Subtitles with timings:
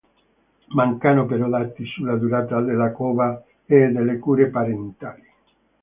[0.69, 5.31] Mancano però dati sulla durata della cova e delle cure parentali.